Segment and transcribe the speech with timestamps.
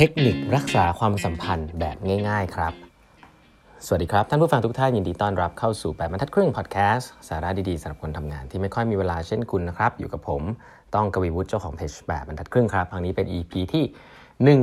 [0.00, 1.96] เทคนิครักษาความสัมพันธ์แบบ
[2.28, 2.72] ง่าย ๆ ครับ
[3.86, 10.42] สวัสดีครับ ท่านผู้ฟังทุกท่านยินดีต้อนรับเข้าสู่แปดบรรทัดครึ่งพอดแคสต์สาระดีๆสำหรับคนทำงานที่ไม่ค่อยมีเวลาเช่นคุณนะครับ อยู่กับผม
[10.94, 13.84] ต้องกวีวุฒิเจ้าของเพจแปดบรรทัดครึ่งครับครั้งนี้เป็น EP ที่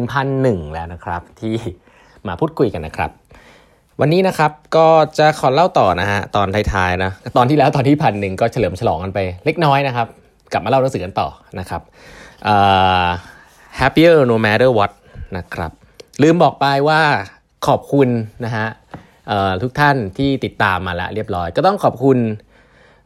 [0.01, 1.55] 1001 แล้วนะครับ ที่
[2.27, 3.11] มาพูดคุยกันนะครับ
[4.00, 4.88] วันนี้นะครับก็
[5.18, 10.07] จะขอเล่าต่อนะฮะตอนท้ายๆนะตอนที่แล้วตอนที่พันหนึ่งก็เฉลิมฉลองกันไปเล็กน้อยนะครับ
[10.52, 11.27] กลับมาเล่าหนังสือกันต่อ
[11.59, 11.81] นะครับ
[12.53, 13.09] uh,
[13.79, 14.91] happier no matter what
[15.37, 15.71] นะครับ
[16.21, 17.01] ลืมบอกไปว่า
[17.67, 18.09] ขอบคุณ
[18.45, 18.67] นะฮะ
[19.61, 22.17] ทุกท่านที่ติดตามมาแล้วเรียบร้อย ก็ต้องขอบคุณ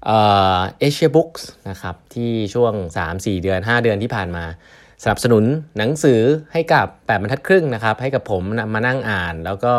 [0.05, 2.73] เอเชียบุ๊กส์นะครับที่ช่วง
[3.08, 4.45] 3-4 เดือน 5 เดือนที่ผ่านมา
[5.03, 5.44] สนับสนุน
[5.77, 6.20] หนังสือ
[6.53, 9.73] ให้กับ8บรรทัดครึ่งนะครับ ให้กับผมมานั่งอ่านแล้วก็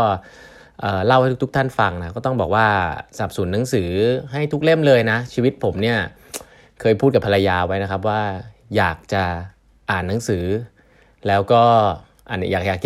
[1.07, 2.67] เล่าให้ทุกท่านฟังนะก็ต้องบอกว่า
[3.17, 3.91] สนับสนุนหนังสือ
[4.33, 5.99] ให้ทุกเล่มเลยนะ ชีวิตผมเนี่ย
[6.81, 8.23] เคยพูดกับภรรยาไว้นะครับว่า
[8.77, 9.25] อยากจะ
[9.91, 10.45] อ่านหนังสือ
[11.29, 11.65] แล้วก็
[12.31, 12.81] อันนี้อยากอยาก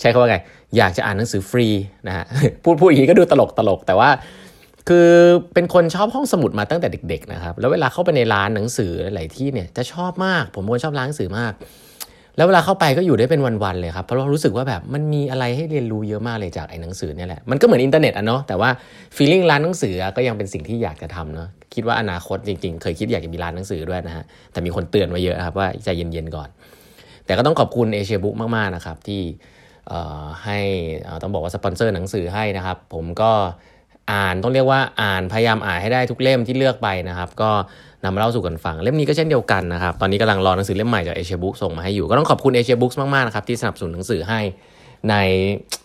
[0.00, 0.36] ใช้คำว่าไง
[0.76, 1.66] อยากจะอ่านหนังสือฟรี
[2.08, 2.24] นะฮะ
[2.64, 4.10] พูดพูดอย่างนี้ก็ดูตลกตลกแต่ว่า
[4.88, 5.08] คือ
[5.54, 11.52] เป็นคนชอบห้องสมุดมาตั้งแต่เด็กๆนะครับแล้วเวลาเข้าไปในร้านหนังสือหลายที่เนี่ยจะชอบมาก ผมเป็นคนชอบร้านหนังสือมาก
[12.36, 18.70] แล้วเวลาเข้าไปก็อยู่ได้เป็นวันๆเลยครับเพราะเรารู้สึกว่าแบบมันมีอะไรให้เรียนรู้เยอะมากเลยจากไอ้หนังสือเนี่ยแหละมันก็เหมือนอินเทอร์เน็ตอะเนาะแต่ว่า
[19.16, 26.48] feeling ร้านหนังสือก็ยังเป็นสิ่งที่อยากจะทำเนาะคิดว่าอนาคตจริง ๆ เคยคิดอยากจะมีร้านหนังสือด้วยนะฮะแต่มีคนเตือนมาเยอะครับว่าใจเย็นๆก่อน
[27.28, 29.22] แต่ก็ต้องขอบคุณ Asia Books มากๆนะครับที่
[30.44, 30.58] ให้
[31.22, 33.32] ต้องบอกว่าสปอนเซอร์หนังสือให้นะครับ ผมก็
[34.12, 37.50] อ่านต้องเรียกว่าอ่านพยายามอ่านให้ได้ทุกเล่มที่เลือกไปนะครับ ก็
[38.04, 44.40] นำมาเล่าสู่กันฟัง เล่มนี้ก็เช่นเดียวกันนะครับ ตอนนี้กำลังรอหนังสือเล่มใหม่จาก Asia Books ส่งมาให้อยู่ ก็ต้องขอบคุณ Asia Books มากๆนะครับที่สนับสนุนหนังสือให้
[45.08, 45.14] ใน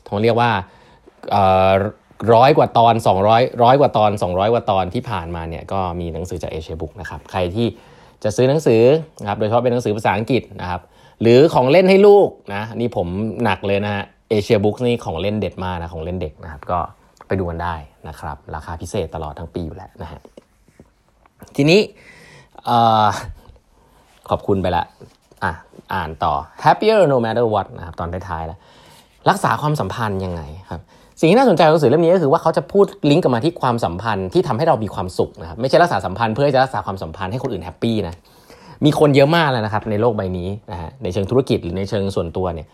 [0.08, 0.52] ผมเรียกว่า
[2.34, 2.94] ร้อยกว่าตอน
[3.28, 7.68] 200ร้อยกว่าตอน 200 กว่าตอนที่ผ่านมาเนี่ยก็มีหนังสือจากเอเชียบุ๊กนะครับใครที่
[8.24, 8.82] จะซื้อหนังสือ
[9.22, 10.82] นะครับโดยเฉพาะเป็นหนังสือภาษาอังกฤษนะครับ
[11.22, 13.08] หรือของเล่นให้ลูกนะนี่ผม
[13.44, 16.80] หนักเลยนะฮะเอเชียบุ๊กนี่ของเล่นเด็ดมากนะของเล่นเด็กนะครับ ก็
[17.28, 17.76] ไปดูกันได้
[18.08, 20.20] นะครับ ราคาพิเศษตลอดทั้งปีอยู่แล้วนะฮะ
[21.56, 21.80] ทีนี้
[24.30, 24.84] ขอบคุณไปละ
[25.44, 25.52] อะ
[25.94, 28.60] อ่านต่อ happier no matter what นะครับตอนท้ายๆแล้ว
[29.30, 30.82] รักษาความสัมพันธ์ยังไงครับ
[31.20, 38.16] สิ่งที่น่าสนใจของหนังสือเล่มนี้ก็คือว่าเขาจะพูดลิงก์กลับมาที่ความสัมพันธ์ที่ทำให้เรามีความสุขนะครับไม่ใช่รักษาสัมพันธ์เพื่อจะรักษาความสัมพันธ์ให้คนอื่น happy นะ
[38.86, 42.68] มีคนเยอะมากแล้วนะครับในโลกใบนี้นะฮะในเชิงธุรกิจหรือในเชิงส่วนตัวเนี่ย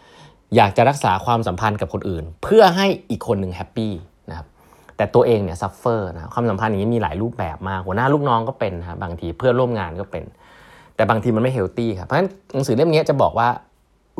[0.55, 3.91] อยากจะรักษาความสัมพันธ์กับคนอื่น เพื่อให้อีกคนหนึ่ง happy
[4.29, 4.47] นะครับ
[4.97, 10.23] แต่ตัวเองเนี่ย suffer นะความสัมพันธ์อย่างนี้มีหลายรูปแบบมากหัวหน้าลูกน้องก็เป็นครับบางทีเพื่อนร่วมงานก็เป็น
[10.95, 13.49] แต่บางทีมันไม่เฮลตี้ครับเพราะฉะนั้นหนังสือเล่มนี้จะบอกว่า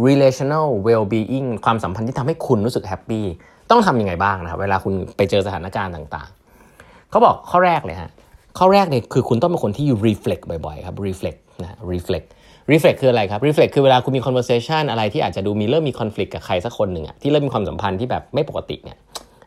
[0.07, 3.25] relational well-being ความสัมพันธ์ที่ทำให้คุณรู้สึกแฮปปี้
[3.69, 8.11] ต้องทำยังไงบ้างนะครับเวลาคุณไปเจอสถานการณ์ต่างๆ เขาบอกข้อแรกเลยฮะ
[8.57, 12.27] ข้อแรกเนี่ยคือคุณต้องเป็นคนที่ reflect บ่อยๆครับ reflect นะ reflect
[12.71, 18.97] reflect คืออะไรครับ reflect คือเวลาคุณมี conversation อะไรที่อาจจะดูมีเริ่มมี conflict กับใครสักคนหนึ่งอะที่เริ่มมีความสัมพันธ์ที่แบบไม่ปกติเนี่ย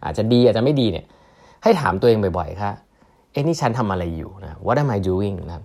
[0.05, 1.05] อาจจะดีอาจจะไม่ดีเนี่ย
[1.63, 2.75] ให้ถามตัวเองบ่อยๆครับ
[3.33, 5.61] เอ้นี่ฉันทำอะไรอยู่นะ what am I doing นะ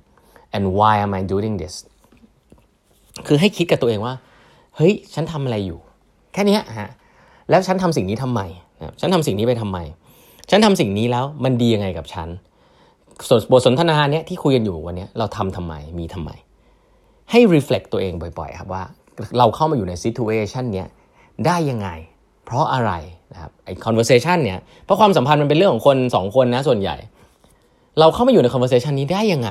[0.56, 1.76] and why am I doing this
[3.28, 4.14] คือให้คิดกับตัวเองว่า
[4.76, 5.80] เฮ้ย ฉันทำอะไรอยู่
[6.34, 6.90] แค่นี้ฮะ
[7.50, 8.42] แล้วฉันทำสิ่งนี้ทำไม
[8.82, 9.78] นะฉันทำสิ่งนี้ไปทำไม
[10.50, 12.28] ฉันทำสิ่งนี้แล้วมันดียังไงกับฉัน
[13.52, 16.32] บทสนทนาเนี้ยที่คุยกันอยู่วันนี้เราทำทำไมมีทำไม
[17.32, 18.84] ให้ reflect ตัวเองบ่อยๆครับว่า
[19.38, 20.88] เราเข้ามาอยู่ใน situation เนี้ย
[21.46, 21.90] ได้ยังไง
[22.46, 22.92] เพราะอะไร
[23.34, 26.96] นะครับไอ้ conversation เนี้ยเพราะความสัมพันธ์มันเป็นเรื่องของคนสองคนนะส่วนใหญ่
[28.00, 29.50] เราเข้ามาอยู่ใน conversation นี้ได้ยังไง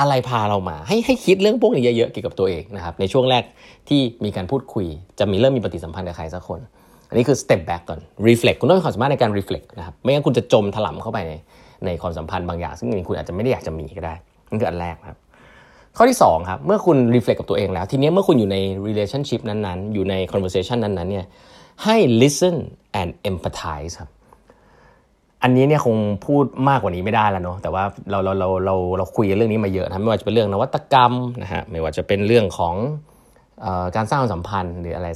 [0.00, 3.42] อะไรพาเรามา ให้ให้คิดเรื่องพวกนี้เยอะๆเกี่ยวกับตัวเองนะครับในช่วงแรก
[3.88, 4.86] ที่มีการพูดคุย
[5.18, 6.60] จะมีเริ่มมีปฏิสัมพันธ์กับใครสักคน
[7.08, 11.32] อันนี้คือ step back ก่อน reflect คุณต้องมีความสามารถในการ reflect นะครับ ไม่งั้นคุณจะจมถลำเข้าไปใน
[11.86, 14.14] ในความสัมพันธ์บางอย่าง ซึ่งคุณอาจจะไม่ได้อยากจะมีก็ได้
[14.48, 15.18] นั่นคืออันแรกครับ
[15.96, 18.56] ข้อที่2ครับเมื่อคุณรีเฟล็กกับตัวเองแล้ว ทีนี้เมื่อคุณอยู่ใน
[18.86, 21.26] relationship นั้นๆ อยู่ใน conversation นั้นๆเนี่ย
[21.84, 22.56] ให้ listen
[23.00, 24.10] and empathize ครับ
[25.42, 25.96] อันนี้เนี่ยคง
[26.26, 32.74] พูดมากกว่านี้ไม่ได้แล้วเนาะแต่ว่าเราเราเราเราเราคุยเรื่องนี้มาเยอะนะไม่ว่าจะเป็นเรื่องนวัตกรรมนะฮะไม่ว่าจะเป็นเรื่องของ
[33.64, 33.66] อ
[33.96, 35.08] การสร้างสัมพันธ์หรืออะไร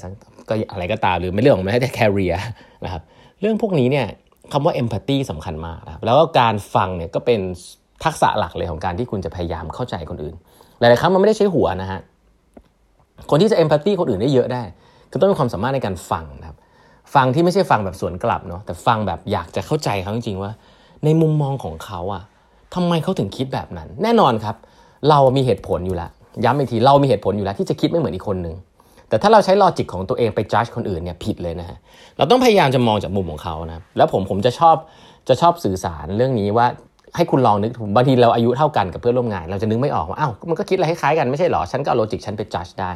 [0.48, 2.36] ก็อะไรก็ตามหรือไม่เรื่องของแม้แต่ career
[2.84, 3.02] นะครับ
[3.40, 4.06] เรื่องพวกนี้เนี่ย
[4.52, 7.40] คำว่า empathy สำคัญมากนะครับแล้วก็การฟังเนี่ยก็เป็น
[8.04, 10.34] ทักษะหลักเลยของการที่คุณจะพยายามเข้าใจคนอื่น
[10.78, 12.00] หลายๆครั้งมันไม่ได้ใช้หัวนะฮะ
[13.30, 14.62] คนที่จะเอมพัตตีคนอื่นได้เยอะได้
[15.10, 16.56] คือต้องมีความสามารถในการฟังนะครับ
[17.14, 20.50] ฟังที่ไม่ใช่ฟังแบบสวนกลับเนาะแต่ฟังแบบอยากจะเข้าใจเขาจริงๆว่า
[21.04, 22.22] ในมุมมองของเขาอะ
[22.74, 24.56] ทำไมเขาถึงคิดแบบนั้น แน่นอนครับ
[25.10, 26.10] เรามีเหตุผลอยู่แล้ว
[26.44, 28.54] ย้ำอีกทีเรามีเหตุผลอยู่แล้วที่จะคิดไม่เหมือนอีกคนหนึ่ง
[29.12, 31.78] แต่ถ้าเราใช้ลอจิกของตัวเองไปจัดคนอื่นเนี่ยผิดเลยนะฮะ
[32.18, 34.76] เราต้องพยายามจะมองจากมุมของเขานะแล้วผมผมจะชอบ
[35.28, 36.66] จะชอบสื่อสารเรื่องนี้ว่า
[37.16, 42.90] ให้คุณลองนึกบางทีเราอายุเท่ากันกับเพื่อนร่วมงาน เราจะนึกไม่ออกว่าอ้าวมันก็คิดอะไรคล้ายๆกันไม่ใช่หรอฉันก็เอา logic ฉันไปจับได้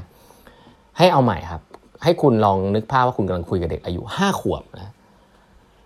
[0.99, 1.61] ให้เอาใหม่ครับ
[2.05, 4.93] ให้คุณลองนึกภาพว่าคุณกำลังคุยกับเด็กอายุห้าขวบนะ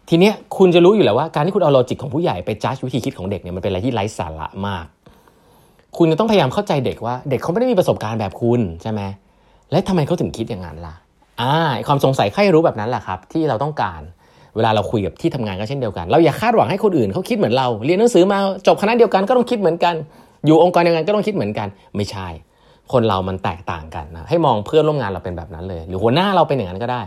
[0.09, 4.85] ทีเนี้ยคุณจะรู้อยู่แล้วว่าการที่คุณเอา logic ของผู้ใหญ่ไปจับวิธีคิดของเด็กเนี่ยมันเป็นอะไรที่ไร้สาระมาก
[5.99, 9.01] คุณจะต้องพยายามเข้าใจเด็กว่า เด็กเขาไม่ได้มีประสบการณ์แบบคุณใช่ไหม
[9.73, 10.95] และทำไมเขาถึงคิดอย่างนั้นล่ะ
[11.41, 11.55] อ่า
[11.89, 14.03] ความสงสัยใคร่รู้แบบนั้นแหละครับ ที่เราต้องการ
[14.57, 19.95] เวลาเราคุยกับที่ทำงานก็เช่นเดียวกัน เราอย่าคาดหวังให้คนอื่นเขาคิดเหมือนเรา เรียนหนังสือมาจบคณะเดียวกันก็ต้องคิดเหมือนกัน
[20.47, 22.29] อยู่องค์กรเดียวกันก็ต้องคิดเหมือนกัน ไม่ใช่
[22.93, 27.01] คนเรามันแตกต่างกันนะให้มองเพื่อนร่วมงานเราเป็นแบบนั้นเลย หรือหัวหน้าเราเป็นอย่างนั้นก็ได้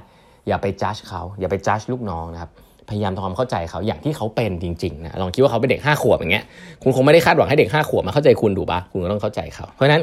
[0.47, 2.51] อย่าไปจัดเขาอย่าไปจัดลูกน้องนะครับ
[2.89, 6.43] พยายามทำความเข้าใจเขาอย่างที่เขาเป็นจริงๆนะลองคิดว่าเขาเป็นเด็กห้าขวบอย่างเงี้ย
[6.83, 10.01] คุณคงไม่ได้คาดหวังให้เด็กห้าขวบมาเข้าใจคุณดูปะคุณก็ต้องเข้าใจเขาเพราะฉะนั้น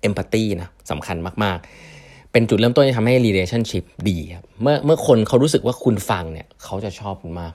[0.00, 1.58] เอมพัตตีนะสำคัญมาก
[1.96, 7.52] ๆ เป็นจุดเริ่มต้นที่ทำให้ relationship ดีครับเมื่อเมื่อคนเขารู้สึกว่าคุณฟังเนี่ยเขาจะชอบคุณมาก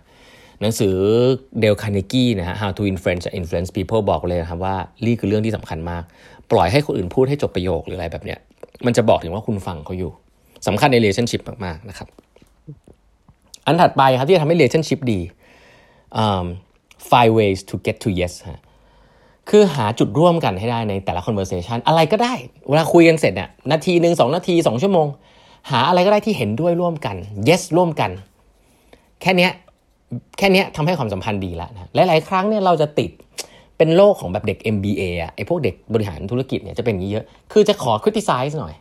[0.61, 0.95] หนังสือ
[1.59, 4.75] เดลคาร์เนกี้นะฮะ How to Influence Influence People บอกเลยนะครับว่า
[5.05, 6.03] นี่คือเรื่องที่สำคัญมาก
[6.51, 8.39] ปล่อยให้คนอื่นพูดให้จบประโยคหรืออะไรแบบเนี้ย
[8.85, 10.11] มันจะบอกถึงว่าคุณฟังเขาอยู่
[10.67, 12.07] สำคัญใน relationship มากๆนะครับ
[13.65, 15.19] อันถัดไปครับที่จะทำให้ relationship ดี
[16.23, 16.45] um,
[17.11, 18.61] five ways to get to yes ฮะ
[19.49, 22.33] คือหาจุดร่วมกันให้ได้ในแต่ละ conversation อะไรก็ได้
[22.69, 25.07] เวลาคุยกันเสร็จเนี่ยนาทีหนึ่งสองนาทีสองชั่วโมง
[25.71, 27.15] หาอะไรก็ได้ที่เห็นด้วยร่วมกัน
[27.47, 28.11] yes ร่วมกัน
[29.21, 29.49] แค่นี้
[30.37, 33.11] แค่นี้ทำให้ความสัมพันธ์ดีแล้วนะหลาย ๆ ครั้งเนี่ยเราจะติด
[33.77, 38.73] เป็นโลกของแบบเด็ก MBA อะไอ้พวกเด็กบริหารธุรกิจเนี่ยจะเป็นอย่างนี้เยอะ คือจะขอ criticize หน่อย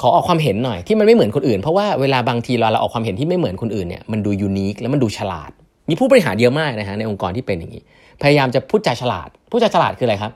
[0.00, 5.50] ขอออกความเห็นหน่อยที่มันไม่เหมือนคนอื่น เพราะว่าเวลาบางทีเราเราออกความเห็นที่ไม่เหมือนคนอื่นเนี่ยมันดูยูนิคแล้วมันดูฉลาด
[5.88, 7.82] มีผู้บริหารเยอะมากนะฮะในองค์กรที่เป็นอย่างนี้
[8.22, 10.32] พยายามจะพูดจาฉลาด พูดจาฉลาดคืออะไรครับ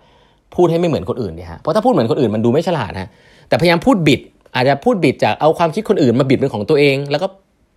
[0.54, 3.08] พูดให้ไม่เหมือนคนอื่นเนี่ยฮะเพราะถ้าพูดเหมือนคนอื่นมันดูไม่ฉลาดฮะ
[3.48, 4.20] แต่พยายามพูดบิด
[4.54, 7.26] อาจจะพูดบิดจากเอาความคิดคนอื่นมาบิดเป็นของตัวเอง แล้วก็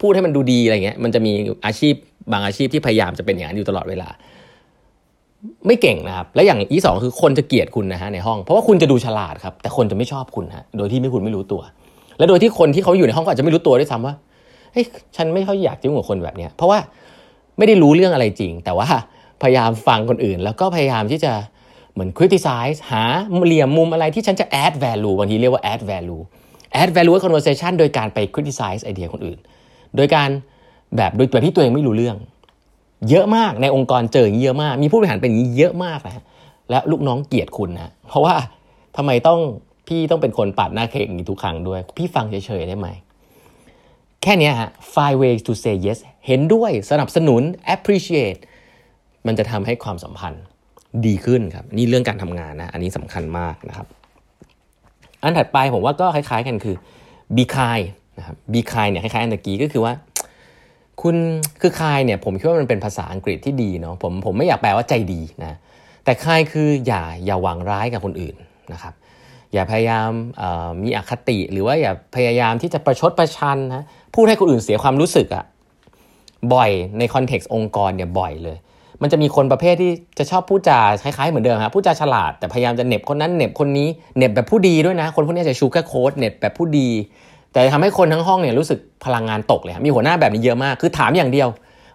[0.01, 1.31] พูดให้มันดูดีอะไรเงี้ยมันจะมี
[1.65, 1.93] อาชีพ
[2.31, 4.09] บางอาชีพที่พยายามจะเป็นอย่างนั้นอยู่ตลอดเวลา
[5.67, 11.61] ไม่เก่งนะครับ และอย่างอีสองคือคนจะเกลียดคุณนะฮะในห้อง เพราะว่าคุณจะดูฉลาดครับ แต่คนจะไม่ชอบคุณฮะโดยที่ไม่คุณไม่รู้ตัว
[12.17, 14.15] และโดยที่คนที่เขาอยู่ในห้องก็อาจจะไม่รู้ตัวด้วยซ้ำว่า
[14.73, 16.79] เฮ้ยฉันไม่ค่อยอยากจิ้งกับคนแบบเนี้ยเพราะว่า
[17.57, 18.87] ไม่ได้รู้เรื่องอะไรจริง แต่ว่า
[19.41, 21.33] พยายามฟังคนอื่น แล้วก็พยายามที่จะ
[21.93, 23.03] เหมือน criticize หา
[23.45, 26.21] เหลี่ยมมุมอะไรที่ฉันจะ add value บางทีเรียกว่า add value
[26.81, 29.39] add value ให้ conversation โดยการไป criticize ไอเดียคนอื่น
[29.95, 30.29] โดยการ
[30.95, 32.17] แบบโดยแบบที่ตัวเองไม่รู้เรื่อง
[33.09, 36.23] เยอะมากในองค์กรเจออย่างนี้เยอะมาก มีผู้บริหารเป็นอย่างนี้เยอะมากนะ
[36.69, 38.35] และลูกน้องเกลียดคุณนะเพราะว่า
[38.97, 39.39] ทำไมต้อง
[39.87, 42.87] พี่ต้องเป็นคนปัดหน้าเค้กอย่างนี้ทุกครั้งด้วย พี่ฟังเฉยๆได้ไหม
[44.21, 47.41] แค่นี้ฮะ five ways to say yes เห็นด้วยสนับสนุน
[47.75, 48.39] appreciate
[49.27, 50.43] มันจะทำให้ความสัมพันธ์
[51.05, 53.87] ดีขึ้นครับ นี่เรื่องการทำงานนะ อันนี้สำคัญมากนะครับ
[55.23, 56.75] อันถัดไปผมว่าก็คล้าย ๆ กันคือ
[57.35, 57.85] be kind
[58.17, 59.93] นะครับ be kind เนี่ยคล้ายๆอันตะกี้ก็คือว่า
[61.01, 61.15] คุณ
[61.61, 65.57] คือคายเนี่ยผมคิดว่ามันเป็นภาษาอังกฤษที่ดีเนาะผมผมไม่อยากแปลว่าใจดีนะ
[66.03, 68.35] แต่คายคืออย่าอย่าหวังร้ายกับคนอื่น
[68.73, 68.93] นะครับ
[69.53, 70.09] อย่าพยายาม
[70.83, 73.83] มีอคติหรือว่าอย่าพยายามที่จะประชดประชันนะ
[74.15, 75.45] พูดให้คนอื่นเสียความรู้สึกอะ
[76.53, 78.57] บ่อยในคอนเท็กซ์องค์กรเนี่ยบ่อยเลย
[79.01, 83.87] มันจะมีคนประเภทที่จะชอบพูดจาคล้ายๆเหมือนเดิมครับพูดจาฉลาดแต่พยายามจะเน็บคนนั้นเน็บคนนี้
[84.17, 86.89] เน็บแบบผู้ดีด้วยนะ คนพวกนี้จะชูแค่โค้ดเน็บแบบผู้ดี
[87.53, 91.47] แต่ทำให้คนทั้งห้องเนี่ยรู้สึกพลังงานตกเลยมีหัวหน้าแบบนี้เยอะมาก คือถามอย่างเดียว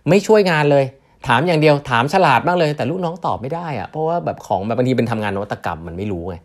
[0.08, 0.84] ไม่ช่วยงานเลย
[1.28, 6.36] ถามอย่างเดียวถามฉลาดมากเลย แต่ลูกน้องตอบไม่ได้อะเพราะว่าแบบของแบบบางทีเป็นทำงานนวัตกรรมมันไม่รู้ไง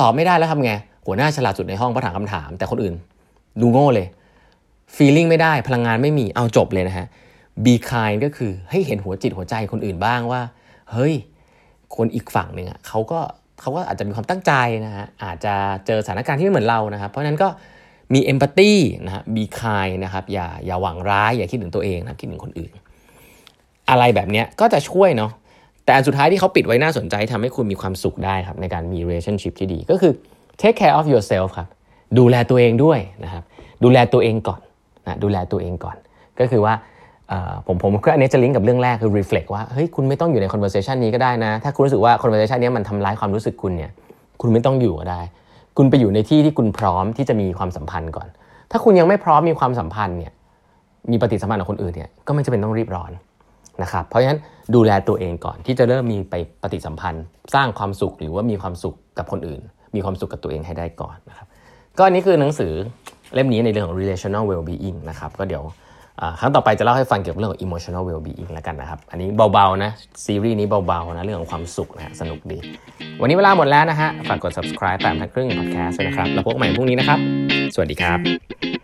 [0.00, 0.72] ตอบไม่ได้แล้วทำไง
[1.06, 2.94] หัวหน้าฉลาดสุดในห้องเพราะถามคำถาม แต่คนอื่น
[3.60, 4.06] ดูโง่เลย
[4.96, 7.06] feeling ไม่ได้พลังงานไม่มีเอาจบเลยนะฮะ
[7.64, 10.42] be kind ก็คือให้เห็นหัวจิตหัวใจคนอื่นบ้างว่า
[10.92, 11.14] เฮ้ย
[11.96, 13.20] คนอีกฝั่งหนึ่งอะเขาก็
[13.60, 14.52] เขาก็อาจจะมีความตั้งใจ
[14.86, 15.54] นะฮะอาจจะ
[15.86, 17.48] เจอสถานการณ์ที่ไม่เหมือนเรานะครับ เพราะนั้นก็
[18.14, 18.72] มี empathy
[19.06, 22.72] นะฮะ be kind นะครับอย่าอย่าหวังร้าย อย่าคิดถึงตัวเองนะคิดถึงคนอื่น
[23.90, 25.30] อะไรแบบเนี้ยก็จะช่วยเนาะ
[25.84, 30.12] แต่อันสุดท้ายที่เขาปิดไว้น่าสนใจทำให้คุณมีความสุขได้ครับในการมี relationship ที่ดีก็คือ
[30.60, 31.68] take care of yourself ครับ
[32.18, 33.42] ดูแลตัวเองด้วยนะครับ
[33.84, 34.60] ดูแลตัวเองก่อน
[35.06, 35.96] นะดูแลตัวเองก่อน
[36.38, 36.74] ก็คือว่า
[37.66, 43.90] ผมผมก็อันนี้จะลิงก์กับเรื่องแรกคือ reflect ว่าเฮ้ยคุณไม่ต้องอยู่ใน conversation นี้ก็ได้นะ ถ้าคุณรู้สึกว่า conversation นี้มันทำร้ายความรู้สึกคุณเนี่ย
[44.40, 45.20] คุณไม่ต้องอยู่ก็ได้
[45.76, 48.28] คุณไปอยู่ในที่ที่คุณพร้อมที่จะมีความสัมพันธ์ก่อน
[48.70, 50.32] ถ้าคุณยังไม่พร้อมมีความสัมพันธ์เนี่ย
[51.10, 53.10] มีปฏิสัมพันธ์กับคนอื่นเนี่ยก็ไม่จำเป็นต้องรีบร้อน
[53.82, 54.38] นะครับเพราะฉะนั้น
[54.74, 59.60] ดูแลตัวเองก่อนที่จะเริ่มมีไปปฏิสัมพันธ์ สร้างความสุขหรือว่ามีความสุขกับคนอื่น
[59.94, 61.46] มีความสุขกับตัวเองให้ได้ก่อนนะครับ
[61.98, 62.72] ก็อันนี้คือหนังสือ
[63.34, 65.62] เล่มนี้ในเรื่องของ relational well-being นะครับก็เดี๋ยว
[66.40, 69.90] ครั้งต่อไปจะเล่าให้ฟังเกี่ยวกับเรื่องของ emotional well-being แล้วกันนะครับ อันนี้เบาๆนะ
[70.24, 72.58] ซีรีส์นี้เบาๆนะ เรื่องของความสุขนะสนุกดี
[73.20, 77.18] วันนี้เวลาหมดแล้วนะฮะ ฝากกด subscribe แปมทักครึ่ง podcast ด้วยนะครับ แล้วพบกันใหม่พรุ่งนี้นะครับ
[77.74, 78.77] สวัสดีครับ